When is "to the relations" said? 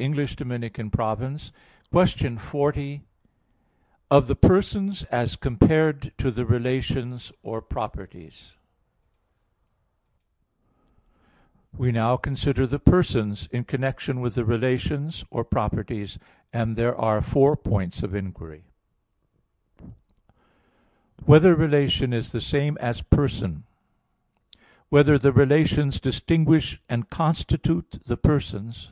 6.18-7.30